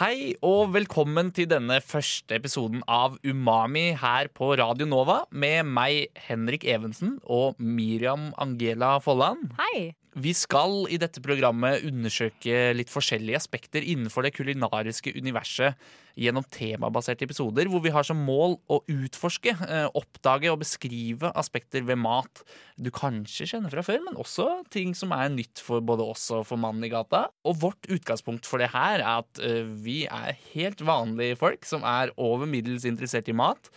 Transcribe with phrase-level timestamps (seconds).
[0.00, 6.06] Hei og velkommen til denne første episoden av Umami her på Radio Nova med meg,
[6.16, 9.50] Henrik Evensen, og Miriam Angela Folland.
[9.60, 9.90] Hei.
[10.18, 15.78] Vi skal i dette programmet undersøke litt forskjellige aspekter innenfor det kulinariske universet
[16.18, 21.86] gjennom temabaserte episoder, hvor vi har som mål å utforske, eh, oppdage og beskrive aspekter
[21.86, 22.42] ved mat
[22.76, 26.44] du kanskje kjenner fra før, men også ting som er nytt for både oss og
[26.50, 27.28] for mannen i gata.
[27.46, 31.86] Og vårt utgangspunkt for det her er at eh, vi er helt vanlige folk som
[31.86, 33.70] er over middels interessert i mat.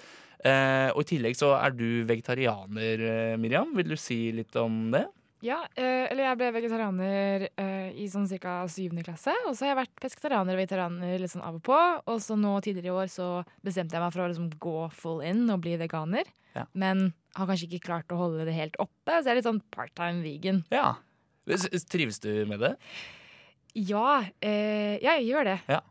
[0.44, 3.78] Eh, og i tillegg så er du vegetarianer, Miriam.
[3.78, 5.06] Vil du si litt om det?
[5.44, 8.62] Ja, eh, eller jeg ble vegetarianer eh, i sånn ca.
[8.72, 9.34] syvende klasse.
[9.44, 11.80] Og så har jeg vært pesketarianer og vegetarianer litt sånn av og på.
[12.08, 13.28] Og så nå tidligere i år så
[13.66, 16.32] bestemte jeg meg for å liksom gå full in og bli veganer.
[16.56, 16.64] Ja.
[16.78, 19.64] Men har kanskje ikke klart å holde det helt oppe, så jeg er litt sånn
[19.74, 20.64] part-time vegan.
[20.72, 20.96] Ja.
[21.92, 22.76] Trives du med det?
[23.76, 25.60] Ja, eh, jeg gjør det.
[25.68, 25.82] Ja.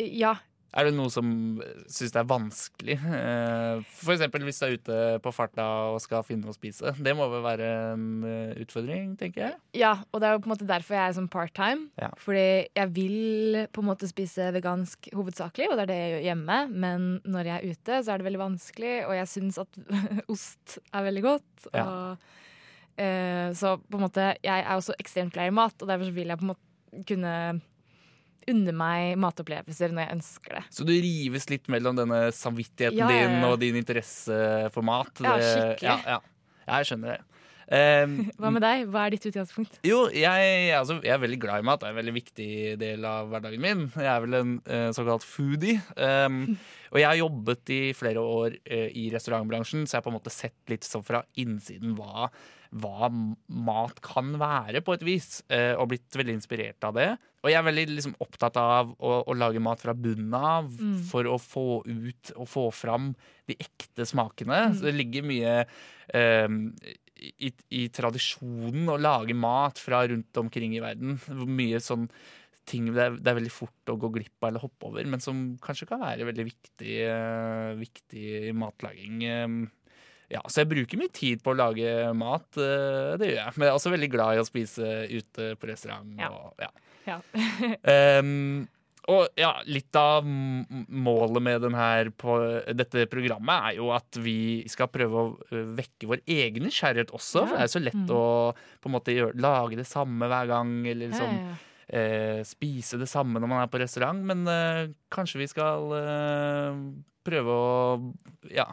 [0.00, 0.34] Ja.
[0.70, 1.26] Er det noe som
[1.90, 2.96] syns det er vanskelig?
[3.00, 3.94] F.eks.
[4.04, 6.92] For eksempel hvis du er ute på farta og skal finne noe å spise.
[6.94, 9.56] Det må vel være en eh, utfordring, tenker jeg.
[9.82, 11.88] ja, og det er jo på en måte derfor jeg er sånn part-time.
[12.00, 12.10] Ja.
[12.22, 12.46] Fordi
[12.78, 16.60] jeg vil på en måte spise vegansk hovedsakelig, og det er det jeg gjør hjemme.
[16.86, 19.80] Men når jeg er ute, så er det veldig vanskelig, og jeg syns at
[20.36, 21.66] ost er veldig godt.
[21.74, 21.86] Ja.
[21.86, 22.30] Og,
[22.94, 26.16] eh, så på en måte, jeg er også ekstremt glad i mat, og derfor så
[26.20, 27.34] vil jeg på en måte kunne
[28.50, 30.62] unne meg matopplevelser når jeg ønsker det.
[30.74, 35.12] Så du rives litt mellom denne samvittigheten Ja, din og din interesse for mat?
[35.22, 35.88] Ja, skikkelig.
[35.88, 36.70] Ja, ja.
[36.76, 37.20] jeg skjønner det.
[37.70, 38.88] Um, Hva med deg?
[38.90, 39.78] Hva er ditt utgangspunkt?
[39.86, 41.80] Jo, jeg, altså, jeg er veldig glad i mat.
[41.80, 43.84] Det er en veldig viktig del av hverdagen min.
[43.94, 45.78] Jeg er vel en uh, såkalt foodie.
[45.94, 46.42] Um,
[46.92, 50.18] og jeg har jobbet i flere år eh, i restaurantbransjen, så jeg har på en
[50.18, 52.26] måte sett litt sånn fra innsiden hva,
[52.70, 55.42] hva mat kan være, på et vis.
[55.50, 57.08] eh, og blitt veldig inspirert av det.
[57.42, 60.98] Og jeg er veldig liksom, opptatt av å, å lage mat fra bunnen av Mm.
[61.08, 63.14] for å få ut og få fram
[63.48, 64.74] de ekte smakene.
[64.76, 65.54] Så det ligger mye
[66.14, 66.60] um,
[67.16, 71.18] i, i tradisjonen å lage mat fra rundt omkring i verden.
[71.48, 72.06] Mye sånn
[72.70, 75.18] ting det er, det er veldig fort å gå glipp av eller hoppe over, men
[75.24, 79.24] som kanskje kan være veldig viktig, uh, viktig i matlaging.
[79.26, 79.48] Eh,
[80.30, 83.54] ja, så jeg bruker mye tid på å lage mat, eh, det gjør jeg.
[83.56, 86.12] Men jeg er også veldig glad i å spise ute på restaurant.
[86.20, 86.28] Ja.
[86.30, 86.70] Og, ja.
[87.08, 87.16] Ja.
[88.20, 88.68] um,
[89.10, 91.64] og ja, litt av målet med
[92.20, 92.36] på
[92.78, 97.42] dette programmet er jo at vi skal prøve å vekke vår egen nysgjerrighet også.
[97.48, 98.12] For det er så lett Mm.
[98.14, 101.98] å på en måte gjøre, lage det samme hver gang, eller Ja, liksom ja, ja.
[101.98, 104.22] eh, spise det samme når man er på restaurant.
[104.30, 106.78] Men eh, kanskje vi skal eh,
[107.26, 108.12] prøve å
[108.52, 108.68] ja.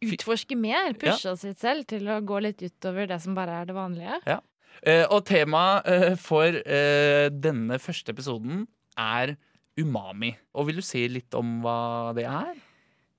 [0.00, 3.68] Utforske mer, pushe oss litt selv til å gå litt utover det som bare er
[3.68, 4.38] det vanlige.
[4.80, 8.64] Eh, og temaet eh, for eh, denne første episoden
[8.96, 9.34] er
[9.80, 10.32] umami.
[10.56, 12.56] Og vil du si litt om hva det er?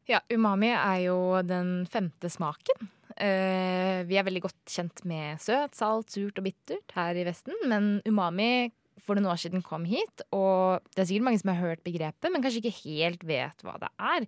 [0.10, 2.90] Ja, umami er jo den femte smaken.
[3.22, 7.54] Eh, vi er veldig godt kjent med søt, salt, surt og bittert her i Vesten,
[7.70, 8.72] men umami
[9.02, 12.30] for noen år siden kom hit, og det er sikkert mange som har hørt begrepet,
[12.30, 14.28] men kanskje ikke helt vet hva det er.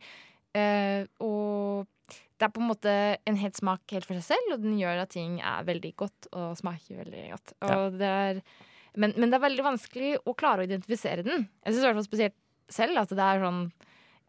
[0.54, 1.90] Eh, og
[2.38, 2.94] det er på en måte
[3.30, 6.30] en helt smak helt for seg selv, og den gjør at ting er veldig godt
[6.34, 7.56] og smaker veldig godt.
[7.70, 8.42] Og det er,
[9.00, 11.48] men, men det er veldig vanskelig å klare å identifisere den.
[11.64, 12.40] Jeg syns i hvert fall spesielt
[12.74, 13.66] selv at det er sånn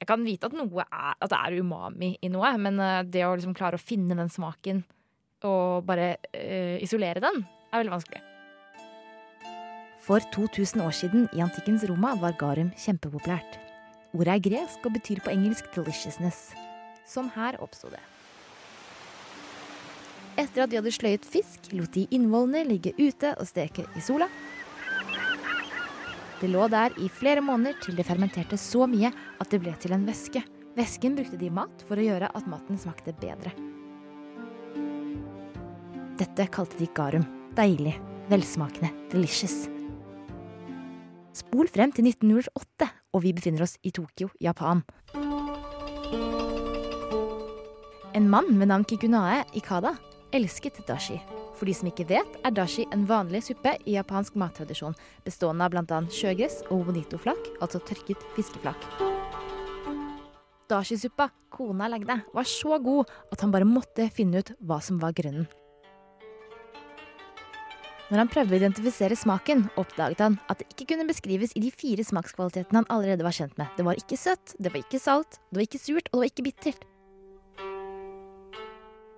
[0.01, 3.23] jeg kan vite at, noe er, at det er umami i noe, men eh, det
[3.25, 4.83] å liksom klare å finne den smaken
[5.45, 8.23] og bare øh, isolere den, er veldig vanskelig.
[10.05, 13.59] For 2000 år siden i antikkens Roma var garum kjempepopulært.
[14.17, 16.64] Ordet er gresk og betyr på engelsk 'deliciousness'.
[17.09, 18.01] Sånn her oppsto det.
[20.41, 24.27] Etter at de hadde sløyet fisk, lot de innvollene ligge ute og steke i sola.
[26.41, 29.95] Det lå der i flere måneder til det fermenterte så mye at det ble til
[29.95, 30.43] en væske.
[30.75, 33.55] Væsken brukte de i mat for å gjøre at maten smakte bedre.
[36.19, 37.25] Dette kalte de garum.
[37.55, 37.95] Deilig,
[38.31, 39.69] velsmakende, delicious.
[41.35, 44.83] Spol frem til 1908, og vi befinner oss i Tokyo, Japan.
[48.15, 49.97] En mann ved navn Kikunae Ikada
[50.35, 51.17] elsket dashi.
[51.59, 54.95] For de som ikke vet, er dashi en vanlig suppe i japansk mattradisjon,
[55.27, 55.99] bestående av bl.a.
[56.15, 58.87] sjøgress og bonito-flak, altså tørket fiskeflak.
[60.71, 65.13] dashisuppa kona lagde, var så god at han bare måtte finne ut hva som var
[65.13, 65.47] grunnen.
[68.11, 71.71] Når han prøvde å identifisere smaken, oppdaget han at det ikke kunne beskrives i de
[71.75, 73.71] fire smakskvalitetene han allerede var kjent med.
[73.75, 76.31] Det var ikke søtt, det var ikke salt, det var ikke surt, og det var
[76.31, 76.91] ikke bittert.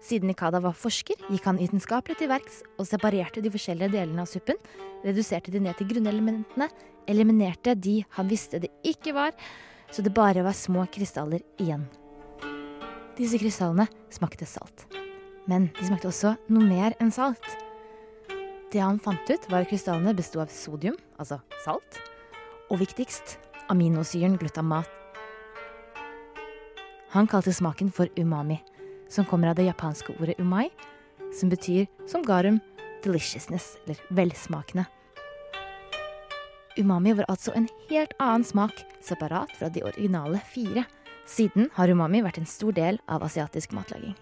[0.03, 4.31] Siden Ikada var forsker, gikk han vitenskapelig til verks og separerte de forskjellige delene av
[4.31, 4.59] suppen,
[5.05, 6.69] reduserte de ned til grunnelementene,
[7.09, 9.33] eliminerte de han visste det ikke var,
[9.91, 11.87] så det bare var små krystaller igjen.
[13.17, 14.85] Disse krystallene smakte salt.
[15.47, 17.47] Men de smakte også noe mer enn salt.
[18.73, 22.01] Det han fant ut, var at krystallene besto av sodium, altså salt,
[22.69, 23.39] og viktigst
[23.73, 24.91] aminosyren glutamat.
[27.15, 28.59] Han kalte smaken for umami,
[29.09, 30.69] som kommer av det japanske ordet umai,
[31.35, 32.61] som betyr som garum
[33.05, 34.87] deliciousness, eller velsmakende.
[36.77, 40.85] Umami var altså en helt annen smak, separat fra de originale fire.
[41.27, 44.15] Siden har umami vært en stor del av asiatisk matlaging.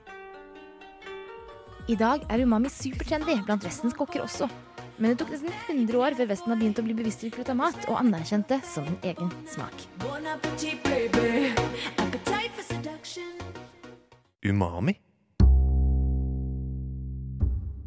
[1.89, 4.49] I dag er umami supertrendy blant Vestens kokker også.
[4.97, 7.89] Men det tok nesten 100 år før Vesten har begynt å bli bevisst til glutamat
[7.91, 9.75] og anerkjent det som en egen smak.
[14.45, 14.93] Umami?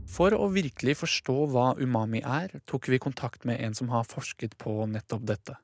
[0.09, 4.55] For å virkelig forstå hva umami er, tok vi kontakt med en som har forsket
[4.57, 5.57] på nettopp dette.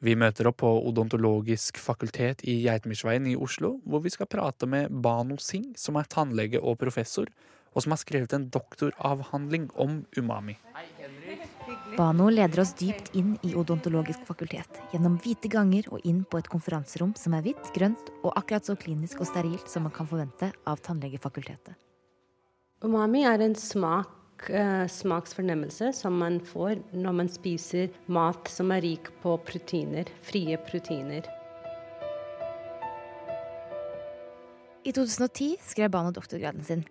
[0.00, 4.94] Vi møter opp på Odontologisk fakultet i Geitmyrsveien i Oslo, hvor vi skal prate med
[5.02, 7.26] Bano Singh, som er tannlege og professor,
[7.74, 10.60] og som har skrevet en doktoravhandling om umami.
[11.96, 16.48] Bano leder oss dypt inn i odontologisk fakultet, gjennom hvite ganger og inn på et
[16.50, 20.52] konferanserom som er hvitt, grønt og akkurat så klinisk og sterilt som man kan forvente
[20.70, 21.74] av tannlegefakultetet.
[22.84, 28.82] Umami er en smak, eh, smaksfornemmelse som man får når man spiser mat som er
[28.82, 31.26] rik på proteiner, frie proteiner.
[34.84, 36.84] I 2010 skrev Bano doktorgraden sin.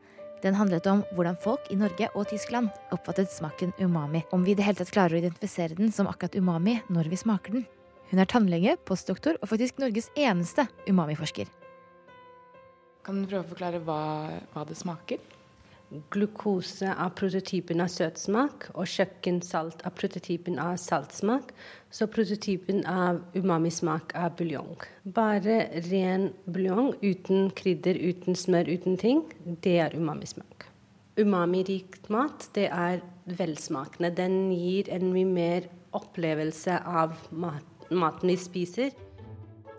[0.44, 4.22] Den handlet om hvordan folk i Norge og Tyskland oppfattet smaken umami.
[4.32, 7.20] Om vi i det hele tatt klarer å identifisere den som akkurat umami når vi
[7.20, 7.66] smaker den.
[8.10, 11.52] Hun er tannlege, postdoktor og faktisk Norges eneste umamiforsker.
[13.04, 14.00] Kan du prøve å forklare hva,
[14.54, 15.20] hva det smaker?
[16.14, 21.50] Glukose av prototypen av søtsmak, og kjøkkensalt av prototypen av saltsmak.
[21.90, 24.78] Så prototypen av umamismak er buljong.
[25.04, 29.24] Bare ren buljong uten krydder, uten smør, uten ting,
[29.66, 30.68] det er umamismak.
[31.20, 33.02] Umami-rikt mat, det er
[33.40, 34.14] velsmakende.
[34.14, 38.94] Den gir en mye mer opplevelse av mat, maten vi spiser.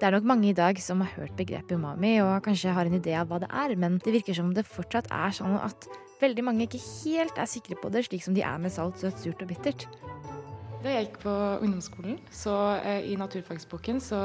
[0.01, 2.95] Det er nok mange i dag som har hørt begrepet umami og kanskje har en
[2.97, 5.85] idé av hva det er, men det virker som det fortsatt er sånn at
[6.23, 9.21] veldig mange ikke helt er sikre på det, slik som de er med salt, søtt,
[9.21, 9.85] surt og bittert.
[10.81, 14.23] Da jeg gikk på ungdomsskolen, så eh, i naturfagsboken, så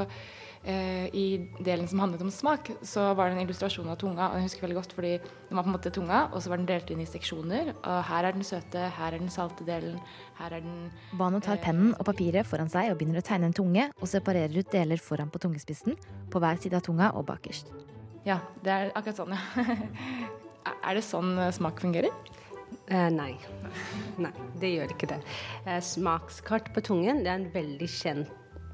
[0.66, 1.26] eh, i
[1.64, 4.30] delen som handlet om smak, så var det en illustrasjon av tunga.
[4.30, 5.14] og jeg husker veldig godt, fordi
[5.50, 7.74] Den var på en måte tunga, og så var den delt inn i seksjoner.
[7.84, 10.00] og Her er den søte, her er den salte delen,
[10.40, 13.54] her er den Bano tar pennen og papiret foran seg og begynner å tegne en
[13.54, 15.96] tunge, og separerer ut deler foran på tungespissen,
[16.30, 17.70] på hver side av tunga og bakerst.
[18.26, 19.76] Ja, det er akkurat sånn, ja.
[20.90, 22.10] er det sånn eh, smak fungerer?
[22.88, 23.36] Eh, nei.
[24.24, 25.20] nei, det gjør ikke det.
[25.66, 28.34] Eh, smakskart på tungen det er en veldig kjent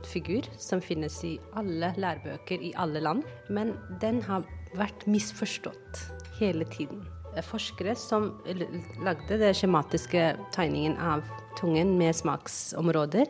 [0.09, 3.23] figur som finnes i alle lærebøker i alle land.
[3.49, 4.45] Men den har
[4.77, 6.05] vært misforstått
[6.39, 7.03] hele tiden.
[7.47, 8.33] Forskere som
[9.05, 11.23] lagde den skjematiske tegningen av
[11.59, 13.29] tungen med smaksområder,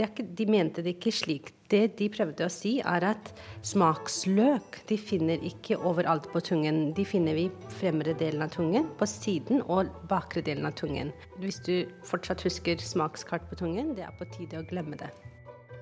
[0.00, 1.52] er ikke, de mente det ikke slik.
[1.70, 3.30] Det de prøvde å si, er at
[3.66, 6.90] smaksløk de finner ikke overalt på tungen.
[6.96, 11.12] De finner vi i fremre delen av tungen, på siden og bakre delen av tungen.
[11.42, 11.74] Hvis du
[12.08, 15.12] fortsatt husker smakskart på tungen, det er på tide å glemme det.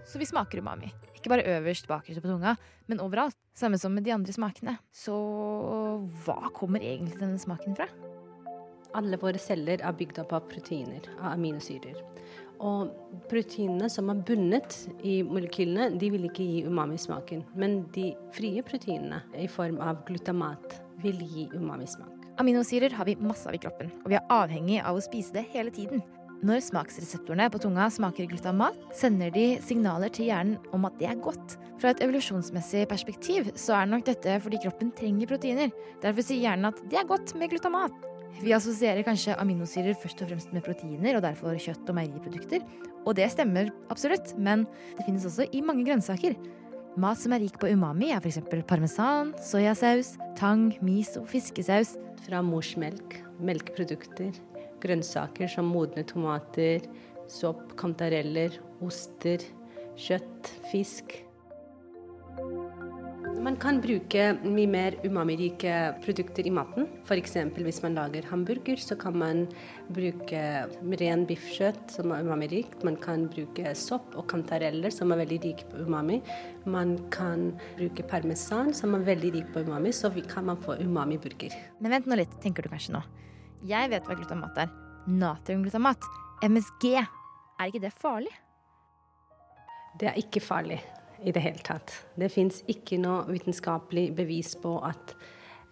[0.09, 0.89] Så vi smaker umami.
[1.19, 2.55] Ikke bare øverst, bakerst på tunga,
[2.89, 3.37] men overalt.
[3.59, 4.79] Samme som med de andre smakene.
[4.95, 5.15] Så
[6.25, 7.89] hva kommer egentlig denne smaken fra?
[8.97, 11.99] Alle våre celler er bygd opp av proteiner, av aminosyrer.
[12.65, 12.91] Og
[13.31, 17.45] proteinene som er bundet i molekylene, de vil ikke gi umamismaken.
[17.59, 22.15] Men de frie proteinene i form av glutamat vil gi umamismak.
[22.39, 25.49] Aminosyrer har vi masse av i kroppen, og vi er avhengig av å spise det
[25.53, 26.03] hele tiden.
[26.39, 31.19] Når smaksreseptorene på tunga smaker glutamat, sender de signaler til hjernen om at det er
[31.19, 31.57] godt.
[31.83, 35.73] Fra et evolusjonsmessig perspektiv så er nok dette fordi kroppen trenger proteiner.
[36.03, 37.97] Derfor sier hjernen at det er godt med glutamat.
[38.39, 42.63] Vi assosierer kanskje aminosyrer først og fremst med proteiner, og derfor kjøtt og meieriprodukter.
[43.03, 44.63] Og det stemmer absolutt, men
[44.95, 46.39] det finnes også i mange grønnsaker.
[46.99, 48.39] Mat som er rik på umami, er f.eks.
[48.71, 51.97] parmesan, soyasaus, tang, miso, fiskesaus.
[52.29, 53.15] Fra morsmelk,
[53.47, 54.35] melkeprodukter,
[54.83, 56.85] grønnsaker som modne tomater,
[57.29, 59.45] sopp, kantareller, oster,
[59.99, 61.19] kjøtt, fisk.
[63.39, 66.89] Man kan bruke mye mer umamirike produkter i maten.
[67.07, 67.37] F.eks.
[67.55, 69.45] hvis man lager hamburger, så kan man
[69.95, 70.43] bruke
[71.01, 72.83] ren biffkjøtt som er umamirikt.
[72.85, 76.19] Man kan bruke sopp og kantareller som er veldig rike på umami.
[76.67, 81.55] Man kan bruke parmesan som er veldig rik på umami, så kan man få umami-burger.
[81.79, 83.07] Men vent nå litt, tenker du kanskje nå.
[83.67, 84.71] Jeg vet hva glutamat er.
[85.09, 86.05] Natriumglutamat.
[86.47, 86.93] MSG.
[86.99, 88.31] Er ikke det farlig?
[89.99, 90.79] Det er ikke farlig
[91.27, 91.91] i det hele tatt.
[92.15, 95.17] Det fins ikke noe vitenskapelig bevis på at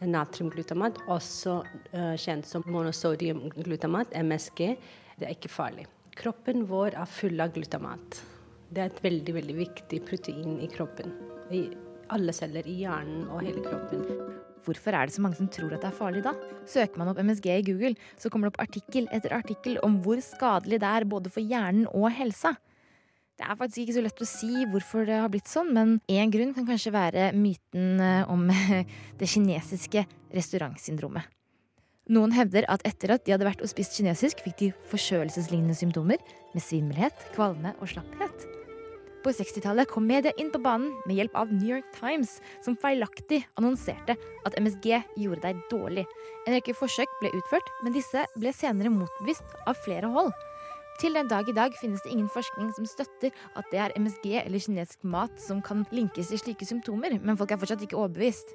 [0.03, 4.73] natriumglutamat, også uh, kjent som monosodiumglutamat, MSG,
[5.17, 5.87] det er ikke farlig.
[6.17, 8.21] Kroppen vår er full av glutamat.
[8.69, 11.15] Det er et veldig, veldig viktig protein i kroppen.
[11.55, 11.63] I
[12.13, 14.45] alle celler i hjernen og hele kroppen.
[14.67, 16.35] Hvorfor er det så mange som tror at det er farlig da?
[16.67, 20.19] Søker man opp MSG i Google, så kommer det opp artikkel etter artikkel om hvor
[20.25, 22.57] skadelig det er både for hjernen og helsa.
[23.37, 26.33] Det er faktisk ikke så lett å si hvorfor det har blitt sånn, men én
[26.33, 28.47] grunn kan kanskje være myten eh, om
[29.21, 31.29] det kinesiske restaurantsyndromet.
[32.17, 36.23] Noen hevder at etter at de hadde vært og spist kinesisk, fikk de forkjølelseslignende symptomer
[36.55, 38.56] med svimmelhet, kvalme og slapphet.
[39.27, 43.41] På 60-tallet kom media inn på banen med hjelp av New York Times, som feilaktig
[43.59, 44.15] annonserte
[44.47, 46.05] at MSG gjorde deg dårlig.
[46.47, 50.31] En rekke forsøk ble utført, men disse ble senere motbevist av flere hold.
[51.03, 54.29] Til den dag i dag finnes det ingen forskning som støtter at det er MSG
[54.45, 58.55] eller kinesisk mat som kan linkes til slike symptomer, men folk er fortsatt ikke overbevist.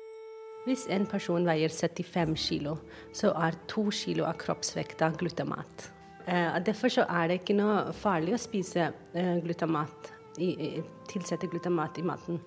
[0.63, 2.77] Hvis en person veier 75 kilo,
[3.11, 5.91] så er to kilo av kroppsvekta glutamat.
[6.31, 12.41] Eh, derfor er det ikke noe farlig å spise eh, glutamat, tilsette glutamat i maten.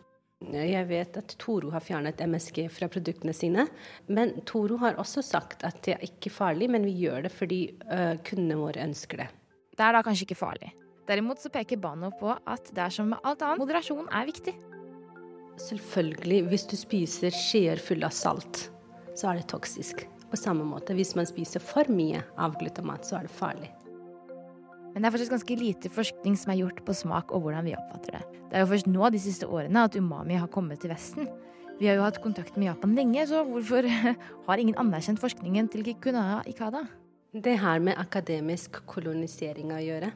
[0.44, 3.66] Jeg vet at Toro har fjernet MSG fra produktene sine.
[4.12, 7.60] Men Toro har også sagt at det er ikke farlig, men vi gjør det fordi
[8.26, 9.28] kundene våre ønsker det.
[9.74, 10.72] Det er da kanskje ikke farlig.
[11.08, 14.54] Derimot så peker Bano på at det er som med alt annet, moderasjon er viktig.
[15.60, 18.66] Selvfølgelig, hvis du spiser skjeer fulle av salt,
[19.14, 20.06] så er det toksisk.
[20.32, 23.70] På samme måte, hvis man spiser for mye av glutamat, så er det farlig.
[24.94, 27.74] Men det er faktisk ganske lite forskning som er gjort på smak og hvordan vi
[27.74, 28.22] oppfatter det.
[28.46, 31.26] Det er jo først nå de siste årene at umami har kommet til Vesten.
[31.80, 33.88] Vi har jo hatt kontakt med Japan lenge, så hvorfor
[34.46, 36.84] har ingen anerkjent forskningen til Kikunaya Ikada?
[37.34, 40.12] Det har med akademisk kolonisering å gjøre.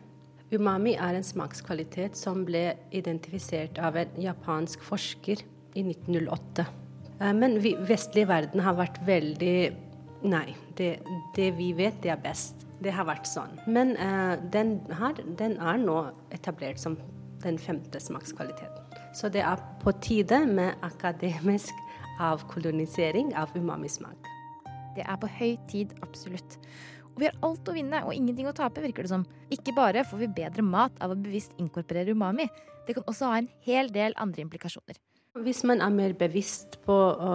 [0.55, 5.43] Umami er en smakskvalitet som ble identifisert av en japansk forsker
[5.75, 6.69] i 1908.
[7.19, 9.59] Eh, men vi, vestlig verden har vært veldig
[10.19, 10.97] Nei, det,
[11.37, 12.65] det, vi vet, det er best.
[12.85, 13.57] Det har vært sånn.
[13.67, 15.99] Men uh, den, her, den er nå
[16.35, 16.99] etablert som
[17.43, 18.85] den femte smakskvaliteten.
[19.15, 21.75] Så det er på tide med akademisk
[22.23, 24.31] avkolonisering av umamismak.
[24.97, 26.59] Det er på høy tid, absolutt.
[27.15, 29.27] Og vi har alt å vinne og ingenting å tape, virker det som.
[29.55, 32.49] Ikke bare får vi bedre mat av å bevisst inkorporere umami,
[32.87, 34.97] det kan også ha en hel del andre implikasjoner.
[35.45, 37.35] Hvis man er mer bevisst på å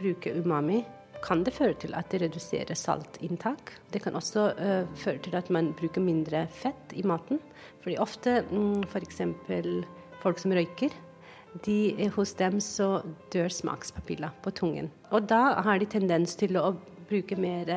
[0.00, 0.80] bruke umami,
[1.24, 3.74] kan det føre til at det reduserer saltinntak.
[3.92, 7.40] Det kan også uh, føre til at man bruker mindre fett i maten.
[7.84, 9.22] Fordi ofte mm, f.eks.
[10.22, 10.94] folk som røyker,
[11.66, 13.00] de, hos dem så
[13.34, 14.90] dør smakspapilla på tungen.
[15.10, 16.76] Og da har de tendens til å
[17.10, 17.72] bruke mer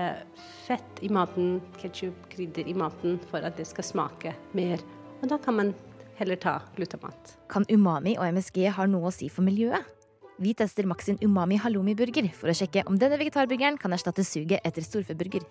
[0.67, 4.83] fett i maten, ketsjup, krydder i maten, for at det skal smake mer.
[5.23, 5.73] Og da kan man
[6.19, 7.33] heller ta glutamat.
[7.49, 9.89] Kan umami og MSG ha noe å si for miljøet?
[10.37, 14.65] Vi tester Max sin umami halloumi-burger for å sjekke om denne vegetarburgeren kan erstatte suget
[14.65, 15.45] etter storfeburger.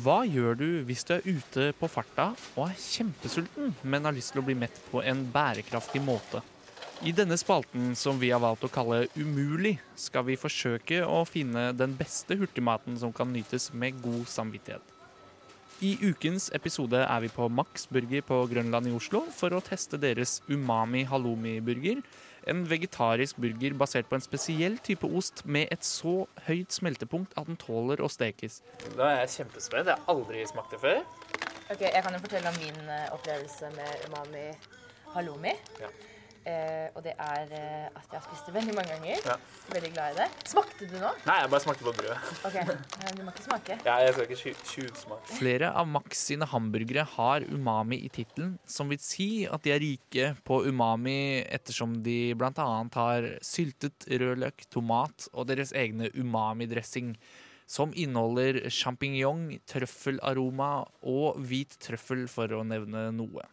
[0.00, 4.32] Hva gjør du hvis du er ute på farta og er kjempesulten, men har lyst
[4.32, 6.40] til å bli mett på en bærekraftig måte?
[7.02, 11.70] I denne spalten, som vi har valgt å kalle Umulig, skal vi forsøke å finne
[11.72, 14.99] den beste hurtigmaten som kan nytes med god samvittighet.
[15.80, 19.96] I ukens episode er vi på Max Burger på Grønland i Oslo for å teste
[19.96, 22.02] deres umami halloumi-burger.
[22.52, 27.48] En vegetarisk burger basert på en spesiell type ost med et så høyt smeltepunkt at
[27.48, 28.60] den tåler å stekes.
[28.92, 29.88] Da er jeg kjempespent.
[29.88, 31.00] Jeg har aldri smakt det før.
[31.72, 34.46] Ok, Jeg kan jo fortelle om min eh, opplevelse med umami
[35.14, 35.56] halloumi.
[35.80, 35.88] Ja.
[36.48, 39.26] Eh, og det er eh, at jeg har spist det veldig mange ganger.
[39.28, 39.34] Ja.
[39.74, 40.28] Veldig glad i det.
[40.48, 41.10] Smakte du nå?
[41.28, 42.16] Nei, jeg bare smakte på brødet.
[42.48, 42.56] ok,
[43.18, 43.76] Du må ikke smake.
[43.84, 45.36] Ja, jeg skal ikke tjuvsmake.
[45.36, 49.84] Flere av Max sine hamburgere har umami i tittelen, som vil si at de er
[49.84, 52.70] rike på umami ettersom de bl.a.
[52.96, 57.14] har syltet rødløk, tomat og deres egne umami-dressing.
[57.70, 60.72] Som inneholder sjampinjong, trøffelaroma
[61.06, 63.44] og hvit trøffel, for å nevne noe.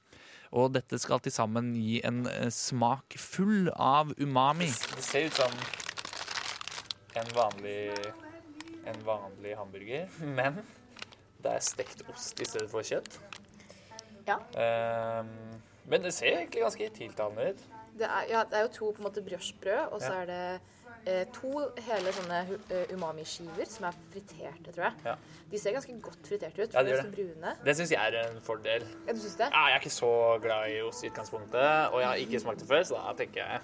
[0.57, 4.69] Og dette skal til sammen gi en eh, smak full av umami.
[4.95, 5.53] Det ser ut som
[7.17, 7.91] en vanlig,
[8.89, 10.59] en vanlig hamburger, men
[11.43, 13.19] det er stekt ost i stedet for kjøtt.
[14.27, 14.39] Ja.
[15.21, 15.29] Um,
[15.87, 17.61] Men det ser egentlig ganske tiltalende ut.
[17.97, 20.21] Det er, ja, det er jo to på en måte briochebrød, og så Ja.
[20.21, 20.61] er det
[21.35, 21.51] to
[21.87, 22.39] hele sånne
[22.73, 25.03] eh, umami-skiver som er friterte, tror jeg.
[25.07, 25.15] Ja.
[25.51, 26.73] De ser ganske godt friterte ut.
[26.75, 27.13] Ja, de gjør det.
[27.15, 27.53] brune.
[27.65, 28.87] Det syns jeg er en fordel.
[29.07, 29.51] Ja, du synes det?
[29.53, 30.11] Ja, jeg er ikke så
[30.43, 33.43] glad i ost i utgangspunktet, og jeg har ikke smakt det før, så da tenker
[33.45, 33.61] jeg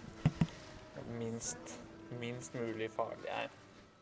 [1.19, 1.75] minst,
[2.21, 3.51] minst mulig farlig er.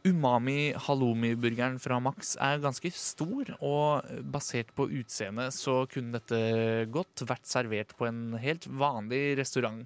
[0.02, 7.22] Umami halloumi-burgeren fra Max er ganske stor, og basert på utseendet så kunne dette godt
[7.30, 9.84] vært servert på en helt vanlig restaurant.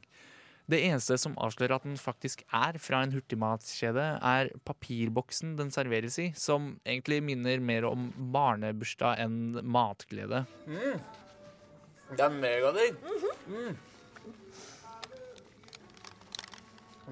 [0.66, 6.18] Det eneste som avslører at den faktisk er fra en hurtigmatskjede, er papirboksen den serveres
[6.22, 10.46] i, som egentlig minner mer om barnebursdag enn matglede.
[10.66, 12.98] Det er megadigg.
[13.46, 13.76] mm.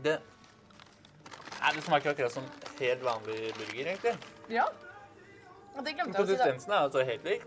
[0.04, 0.18] Det
[1.64, 2.48] Nei, det smaker akkurat som
[2.80, 4.12] helt vanlig burger, egentlig.
[4.52, 4.66] Ja.
[5.78, 6.34] Og det glemte jeg å si.
[6.34, 7.46] Konsistensen er altså helt lik.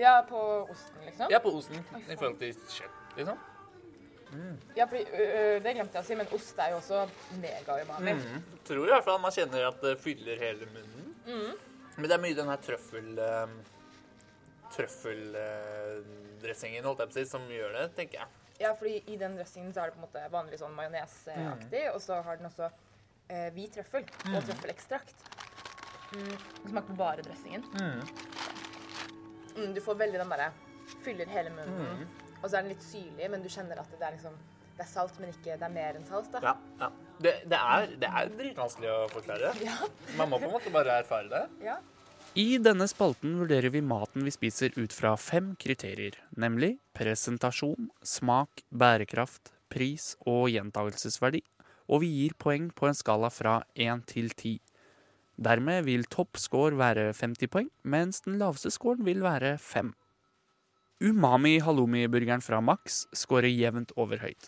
[0.00, 1.28] Ja, på osten, liksom?
[1.34, 3.44] Ja, på osten i forhold til kjøtt, liksom.
[4.76, 5.28] Ja, fordi ø, ø,
[5.62, 6.98] det glemte jeg å si, men ost er jo også
[7.42, 8.12] mega-umami.
[8.18, 8.38] Mm.
[8.66, 11.06] Tror i hvert fall man kjenner at det fyller hele munnen.
[11.96, 13.08] Men det er mye den her trøffel...
[14.76, 18.28] Trøffeldressingen, holdt jeg på å si, som gjør det, tenker jeg.
[18.60, 22.00] Ja, fordi i den dressingen så er det på en måte vanlig sånn majonesaktig, og
[22.02, 22.66] så har den også
[23.30, 25.18] eh, hvit trøffel og trøffelekstrakt.
[26.16, 26.36] Mm,
[26.70, 27.62] smaker bare dressingen.
[29.56, 30.48] Mm, du får veldig den derre
[31.02, 32.06] Fyller hele munnen.
[32.46, 34.36] Og så er den litt syrlig, men du kjenner at det er liksom
[34.76, 36.42] Det er salt, men ikke Det er mer enn salt, da.
[36.44, 36.88] Ja, ja.
[37.18, 39.50] Det, det, er, det er dritvanskelig å forklare.
[40.18, 41.40] Man må på en måte bare erfare det.
[41.64, 41.78] Ja.
[42.36, 48.60] I denne spalten vurderer vi maten vi spiser ut fra fem kriterier, nemlig presentasjon, smak,
[48.68, 51.40] bærekraft, pris og gjentagelsesverdi,
[51.88, 54.58] og vi gir poeng på en skala fra 1 til 10.
[55.48, 59.96] Dermed vil topp score være 50 poeng, mens den laveste scoren vil være 5.
[61.00, 64.46] Umami halloumi-burgeren fra Max scorer jevnt over høyt.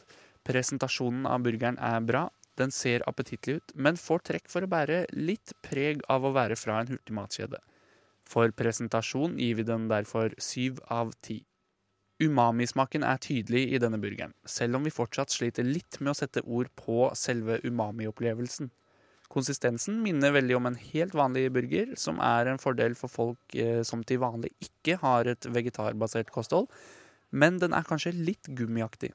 [0.49, 2.23] Presentasjonen av burgeren er bra,
[2.57, 6.57] den ser appetittlig ut, men får trekk for å bære litt preg av å være
[6.57, 7.61] fra en hurtigmatkjede.
[8.25, 11.43] For presentasjon gir vi den derfor syv av ti.
[12.25, 16.41] Umamismaken er tydelig i denne burgeren, selv om vi fortsatt sliter litt med å sette
[16.49, 18.73] ord på selve umami-opplevelsen.
[19.29, 23.83] Konsistensen minner veldig om en helt vanlig burger, som er en fordel for folk eh,
[23.85, 26.71] som til vanlig ikke har et vegetarbasert kosthold,
[27.31, 29.13] men den er kanskje litt gummiaktig.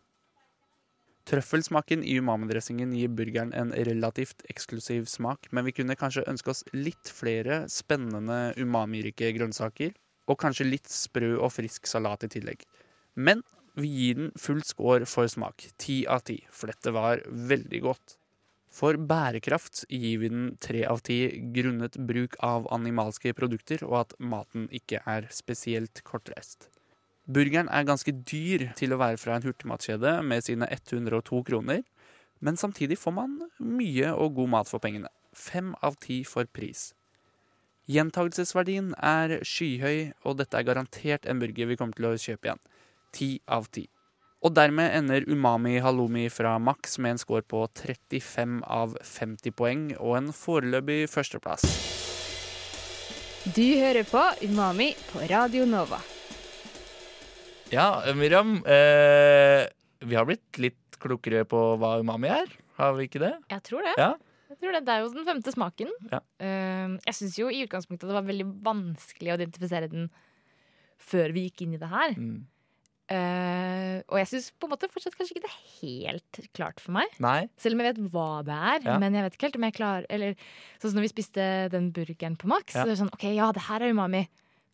[1.24, 6.66] Trøffelsmaken i umami-dressingen gir burgeren en relativt eksklusiv smak, men vi kunne kanskje ønske oss
[6.76, 9.96] litt flere spennende umamirike grønnsaker,
[10.28, 12.68] og kanskje litt sprø og frisk salat i tillegg.
[13.16, 13.42] Men
[13.80, 18.18] vi gir den full score for smak, ti av ti, for dette var veldig godt.
[18.74, 21.20] For bærekraft gir vi den tre av ti
[21.54, 26.72] grunnet bruk av animalske produkter, og at maten ikke er spesielt kortreist.
[27.30, 31.86] Burgeren er ganske dyr til å være fra en hurtigmatkjede med sine 102 kroner,
[32.44, 35.12] men samtidig får man mye og god mat for pengene.
[35.34, 36.92] Fem av ti for pris.
[37.94, 42.64] Gjentagelsesverdien er skyhøy, og dette er garantert en burger vi kommer til å kjøpe igjen.
[43.14, 43.86] Ti av ti.
[44.44, 49.86] Og dermed ender Umami Halloumi fra Max med en score på 35 av 50 poeng
[49.96, 51.64] og en foreløpig førsteplass.
[53.56, 56.02] Du hører på Umami på Radio Nova.
[57.72, 58.58] Ja, Miriam.
[58.68, 59.64] Eh,
[60.04, 63.34] vi har blitt litt klokere på hva umami er, har vi ikke det?
[63.52, 63.96] Jeg tror det.
[64.00, 64.14] Ja.
[64.52, 64.84] Jeg tror det.
[64.86, 65.92] Det er jo den femte smaken.
[66.12, 66.20] Ja.
[66.44, 70.12] Eh, jeg syns jo i utgangspunktet det var veldig vanskelig å identifisere den
[71.04, 72.16] før vi gikk inn i det her.
[72.20, 72.44] Mm.
[73.14, 76.96] Eh, og jeg syns på en måte fortsatt kanskje ikke det er helt klart for
[76.96, 77.12] meg.
[77.24, 77.44] Nei.
[77.62, 78.86] Selv om jeg vet hva det er.
[78.88, 79.00] Ja.
[79.02, 80.38] Men jeg vet ikke helt om jeg klarer Eller
[80.82, 82.74] sånn som når vi spiste den burgeren på Max.
[82.74, 82.82] Ja.
[82.82, 84.24] Så det er sånn, ok, ja, det her er umami.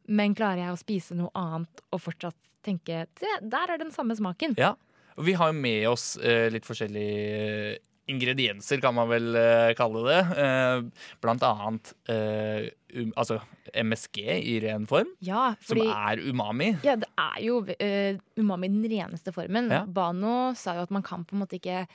[0.09, 4.15] Men klarer jeg å spise noe annet og fortsatt tenke «Se, Der er den samme
[4.17, 4.55] smaken.
[4.59, 4.73] Ja.
[5.19, 7.77] Og vi har jo med oss eh, litt forskjellige eh,
[8.09, 10.19] ingredienser, kan man vel eh, kalle det.
[10.43, 13.39] Eh, blant annet eh, um, altså
[13.73, 16.71] MSG i ren form, Ja, fordi som er umami.
[16.85, 19.69] Ja, det er jo uh, umami i den reneste formen.
[19.73, 19.83] Ja.
[19.85, 21.85] Bano sa jo at man kan på en måte ikke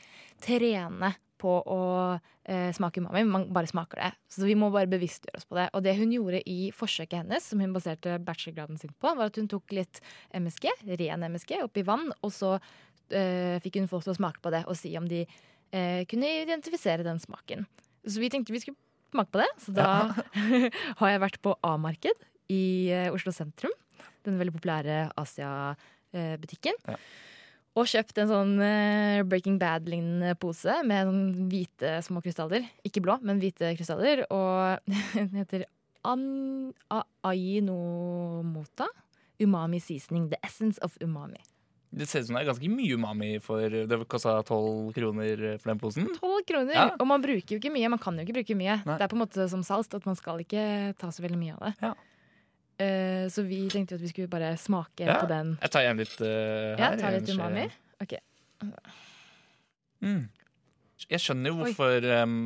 [0.45, 1.81] trene på å
[2.15, 4.13] uh, smake umami, man bare smaker det.
[4.33, 5.69] Så vi må bare bevisstgjøre oss på det.
[5.75, 9.41] Og det hun gjorde i forsøket hennes, som hun baserte bachelorgraden sin på, var at
[9.41, 10.01] hun tok litt
[10.33, 14.55] MSG, ren MSG, oppi vann, og så uh, fikk hun folk til å smake på
[14.55, 15.25] det og si om de
[15.75, 17.67] eh, kunne identifisere den smaken.
[18.07, 18.79] Så vi tenkte vi skulle
[19.11, 19.89] smake på det, så da
[21.01, 23.75] har jeg vært på A-marked i eh, Oslo sentrum.
[24.25, 26.79] Den veldig populære Asia-butikken.
[26.89, 26.99] Ja.
[27.75, 32.67] Og kjøpt en sånn eh, Breaking Bad-lignende pose med sånn hvite små krystaller.
[32.87, 34.23] Ikke blå, men hvite krystaller.
[34.31, 35.67] Og den heter
[36.07, 36.23] An
[37.27, 38.87] Ainomota.
[39.43, 40.29] Umami seasoning.
[40.31, 41.43] The essence of umami.
[41.95, 45.71] Det ser ut som det er ganske mye umami for Det kosta tolv kroner for
[45.71, 46.09] den posen.
[46.19, 46.75] 12 kroner.
[46.75, 46.87] Ja.
[46.99, 47.91] Og man bruker jo ikke mye.
[47.93, 48.81] Man kan jo ikke bruke mye.
[48.83, 48.97] Nei.
[48.99, 50.65] Det er på en måte som salt, at man skal ikke
[50.99, 51.75] ta så veldig mye av det.
[51.87, 51.93] Ja.
[52.75, 55.21] Uh, så vi tenkte at vi skulle bare smake Ja.
[55.23, 55.55] på den.
[55.63, 57.69] Jeg tar igjen litt uh, Ja, tar ta litt umami.
[58.03, 58.17] Ok.
[60.05, 60.25] Mm.
[61.11, 62.39] Jeg skjønner jo hvorfor, um,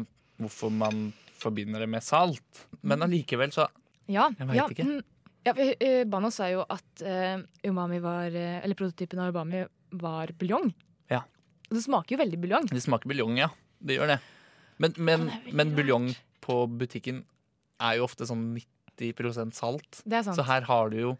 [0.42, 1.08] hvorfor man
[1.38, 3.68] forbinder det med salt, men allikevel så
[4.08, 4.84] Ja, Jeg vet ja, ikke.
[4.84, 5.02] mm,
[5.48, 9.64] Ja, for, eh, Banos sa jo at uh, umami var eh, Eller prototypen av umami
[9.96, 10.72] var buljong.
[11.08, 11.22] Ja.
[11.70, 12.68] Og det smaker jo veldig buljong.
[12.68, 13.48] Det smaker buljong, ja.
[13.80, 14.18] Det gjør det.
[14.78, 16.11] Men, men, det er men buljong
[16.44, 17.22] på butikken
[17.82, 18.44] er jo ofte sånn
[18.98, 20.02] 90% salt.
[20.04, 20.37] Det er sant.
[20.37, 21.16] Så her har du jo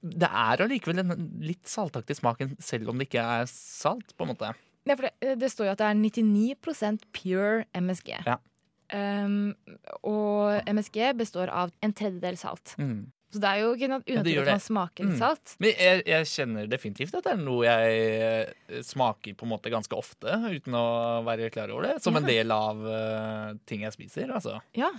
[0.00, 4.32] Det er allikevel en litt saltaktig smak, selv om det ikke er salt, på en
[4.32, 4.54] måte.
[4.88, 8.14] Ja, for det, det står jo at det er 99% pure MSG.
[8.24, 8.40] Ja.
[8.92, 9.54] Um,
[10.02, 12.74] og MSG består av en tredjedel salt.
[12.78, 13.08] Mm.
[13.30, 15.18] Så det er jo ikke noe Ja, unaturlig at man smaker litt Mm.
[15.20, 15.52] salt.
[15.62, 19.70] Men jeg, jeg kjenner definitivt at det er noe jeg eh, smaker på en måte
[19.70, 22.02] ganske ofte, uten å være klar over det.
[22.02, 24.56] Som en del av uh, ting jeg spiser, altså.
[24.74, 24.90] Ja.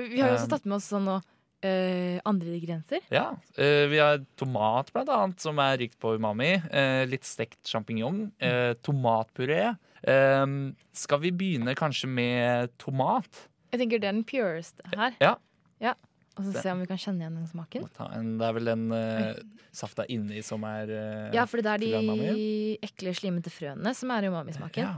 [0.00, 1.20] Vi har jo også Um, tatt med oss sånn noe,
[1.64, 3.04] uh, andre ingredienser.
[3.12, 3.26] Ja.
[3.58, 6.54] Uh, vi har tomat, blant annet, som er rikt på umami.
[6.72, 8.30] eh, litt stekt sjampinjong.
[8.40, 9.76] eh, tomatpuré.
[10.06, 10.46] Eh,
[10.92, 13.46] skal vi begynne kanskje med tomat?
[13.72, 15.14] Jeg tenker det er den pureste her.
[15.20, 15.34] Ja.
[15.80, 15.94] Ja.
[16.36, 17.88] Og så Det- se om vi kan kjenne igjen den smaken.
[18.12, 19.34] En, det er vel den uh,
[19.72, 24.26] safta inni som er uh, Ja, for det er de ekle, slimete frøene som er
[24.28, 24.82] umamismaken.
[24.82, 24.94] Ja.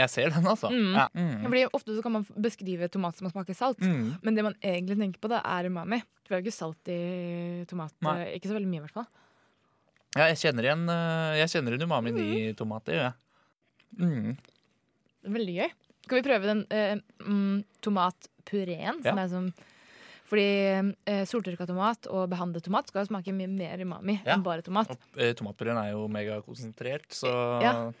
[0.00, 0.68] Jeg ser den, altså.
[0.72, 0.92] Mm.
[0.96, 1.08] Ja.
[1.14, 1.42] Mm.
[1.44, 4.18] Fordi Ofte så kan man beskrive tomat som å smake salt, Mm.
[4.22, 6.00] men det man egentlig tenker på, da, er umami.
[6.24, 7.92] For det er jo ikke salt i tomat.
[8.00, 8.14] Nei.
[8.28, 9.06] eh, Ikke så veldig mye, i hvert fall.
[10.16, 13.14] Ja, jeg kjenner igjen eh, Jeg kjenner en umami i tomater, gjør jeg.
[13.98, 14.36] Mm.
[15.24, 15.70] Veldig gøy.
[16.04, 19.02] Skal vi prøve den eh, mm, tomatpureen?
[19.02, 19.24] Som Ja.
[19.24, 19.50] er som
[20.30, 20.44] fordi
[21.10, 24.34] eh, soltørka tomat og behandlet tomat skal smake mye mer umami Ja.
[24.36, 24.90] enn bare tomat.
[24.90, 27.92] Og eh, tomatpureen er jo megakonsentrert, så Ja.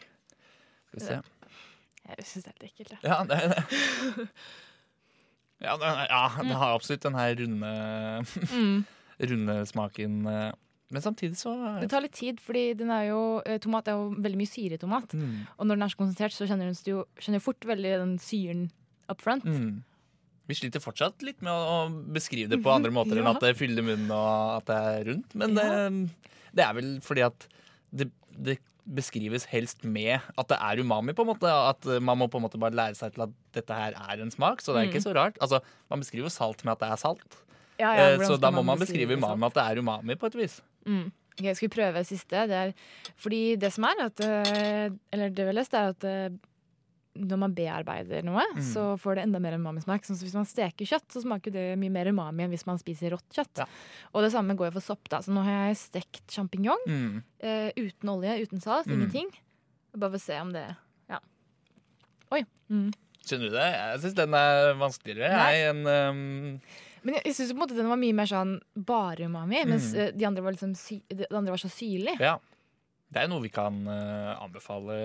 [0.90, 1.20] Skal vi se.
[2.10, 2.90] Jeg syns det er litt ekkelt.
[2.90, 3.00] jeg.
[3.04, 4.28] Ja, det det.
[5.60, 7.72] Ja, det, ja, det har absolutt den her runde,
[8.50, 8.84] Mm.
[9.30, 10.26] runde smaken.
[10.26, 10.52] eh,
[10.90, 14.10] Men samtidig så Det tar litt tid, fordi den er jo, eh, tomat er jo
[14.18, 15.08] veldig mye syre i tomat.
[15.14, 18.70] mm, Og når den er så konsentrert, så kjenner du kjenner fort veldig den syren
[19.08, 19.44] up front.
[19.44, 19.82] mm.
[20.50, 23.84] Vi sliter fortsatt litt med å beskrive det på andre måter enn at det fyller
[23.86, 25.34] munnen og at det er rundt.
[25.38, 26.10] Men det,
[26.58, 27.46] det er vel fordi at
[27.94, 28.58] det, det
[28.90, 31.46] beskrives helst med at det er umami, på en måte.
[31.46, 34.32] At man må på en måte bare lære seg til at dette her er en
[34.34, 34.58] smak.
[34.64, 35.38] Så det er ikke så rart.
[35.38, 37.38] Altså, Man beskriver salt med at det er salt.
[37.80, 40.34] Ja, Eh, så da må man beskrive umami med at det er umami på et
[40.36, 40.60] vis.
[40.90, 41.08] Mm.
[41.40, 42.42] Ok, skal vi prøve siste?
[42.50, 42.72] Det er,
[43.16, 46.28] fordi det som er at eh, Eller det vi har lest, er at eh,
[47.20, 48.60] når man bearbeider noe, Mm.
[48.62, 50.04] så får det enda mer amami smak.
[50.06, 53.10] Så hvis man steker kjøtt, så smaker det mye mer umami enn hvis man spiser
[53.16, 53.58] rått kjøtt.
[53.64, 53.66] Ja.
[54.14, 55.08] Og det samme går jo for sopp.
[55.10, 57.22] da Så nå har jeg stekt sjampinjong Mm.
[57.42, 58.94] uh, uten olje, uten salt, Mm.
[59.00, 59.30] ingenting.
[59.96, 60.64] Bare for å se om det
[61.10, 61.18] Ja.
[62.32, 62.44] Oi.
[62.70, 62.92] Mm.
[63.26, 63.68] Skjønner du det?
[63.74, 65.30] Jeg syns den er vanskeligere.
[65.34, 65.54] Nei.
[65.66, 66.60] Enn, um,
[67.02, 70.00] Men jeg, jeg syns den var mye mer sånn bare umami, mens Mm.
[70.00, 70.72] eh, de andre var liksom
[71.08, 72.16] det andre var så syrlig.
[72.20, 72.38] ja.
[73.10, 74.96] Det er noe vi kan uh, anbefale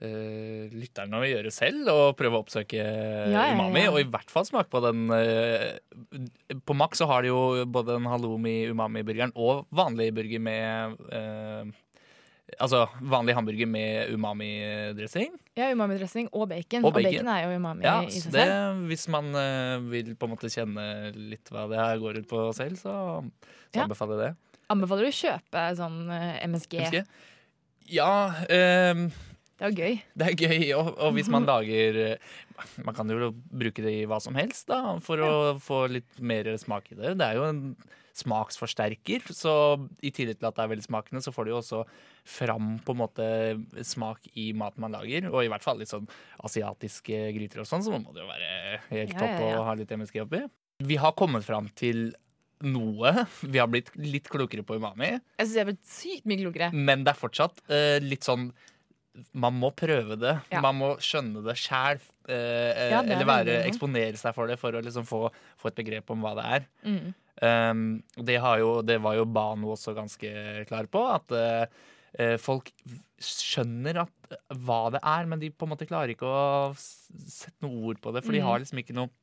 [0.00, 3.82] uh, lytterne å gjøre selv, og prøve å oppsøke ja, umami.
[3.82, 3.90] ja.
[3.92, 5.76] Og i hvert fall smake på den Uh,
[6.64, 10.96] På Max så har de jo både den halloumi umami-burgeren og vanlig burger med
[12.62, 15.32] Altså vanlig hamburger med umami-dressing.
[15.58, 16.84] Ja, umami-dressing og bacon.
[16.84, 17.30] Og Og bacon, bacon.
[17.32, 18.84] er jo umami Ja, i seg det, selv.
[18.86, 20.84] hvis man uh, vil på en måte kjenne
[21.16, 23.82] litt hva det her går ut på selv, så, så Ja.
[23.88, 24.60] anbefaler jeg det.
[24.70, 26.78] Anbefaler du å kjøpe sånn uh, MSG.
[26.86, 27.02] MSG?
[27.98, 28.12] Ja,
[28.50, 29.08] ehm,
[29.56, 29.94] Det er gøy.
[30.20, 30.64] det er gøy.
[30.76, 32.32] Og, og hvis man lager eh,
[32.84, 35.30] Man kan jo bruke det i hva som helst da, for å
[35.62, 37.14] få litt mer smak i det.
[37.20, 37.62] Det er jo en
[38.16, 39.52] smaksforsterker, så
[40.00, 41.80] i tillegg til at det er veldig smakende, så får du jo også
[42.36, 43.26] fram på en måte
[43.84, 45.28] smak i maten man lager.
[45.32, 46.08] Og i hvert fall litt sånn
[46.46, 48.52] asiatiske gryter og sånn, så må det jo være
[48.92, 49.58] helt Ja, topp ja, ja.
[49.60, 50.40] å ha litt MSG oppi.
[50.86, 52.08] Vi har kommet fram til
[52.64, 53.12] noe.
[53.44, 55.12] Vi har blitt litt klokere på umami.
[55.12, 56.70] Jeg syns jeg er blitt sykt mye klokere.
[56.72, 58.48] Men det er fortsatt uh, litt sånn
[59.32, 60.34] Man må prøve det.
[60.52, 60.60] Ja.
[60.64, 62.00] Man må skjønne det sjæl.
[62.28, 65.78] Eh, Ja, er eller være, eksponere seg for det for å liksom få, få et
[65.78, 66.66] begrep om hva det er.
[66.84, 67.14] Mm.
[67.42, 67.82] Um,
[68.24, 70.30] det, har jo, det var jo Bano også ganske
[70.68, 71.02] klar på.
[71.12, 71.66] At eh,
[72.18, 72.72] eh, folk
[73.20, 77.92] skjønner at, hva det er, men de på en måte klarer ikke å sette noe
[77.92, 78.24] ord på det.
[78.26, 78.46] For de Mm.
[78.50, 79.14] har liksom ikke noe eh,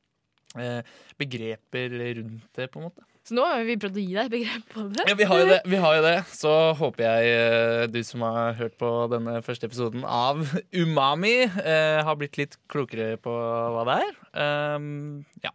[1.20, 3.06] begreper rundt det, på en måte.
[3.24, 5.04] Så nå har vi prøvd å gi deg begrep på det.
[5.08, 5.60] Ja, vi har jo det.
[5.72, 6.16] Vi har jo det.
[6.36, 10.44] Så håper jeg eh, du som har hørt på denne første episoden av
[10.76, 14.20] Umami, eh, har blitt litt klokere på hva det er.
[14.76, 15.54] Um, ja.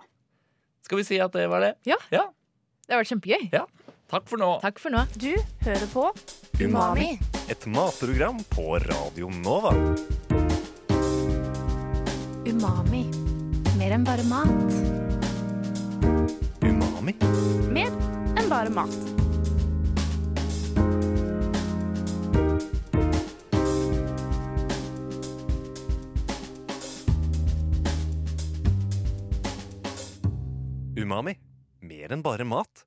[0.89, 1.75] Skal vi si at det var det?
[1.89, 2.25] Ja, Det
[2.97, 3.51] har vært kjempegøy.
[4.09, 4.55] Takk for nå.
[4.65, 5.05] Takk for nå.
[5.21, 5.35] Du
[5.67, 6.09] hører på
[6.65, 7.19] Umami.
[7.53, 9.77] Et matprogram på Radio Nova.
[12.49, 13.28] Umami.
[13.89, 14.49] Mer enn bare mat.
[16.61, 17.15] Umami.
[17.73, 17.95] Mer
[18.37, 18.93] enn bare mat.
[31.01, 31.39] Umami.
[31.81, 32.85] Mer enn bare mat.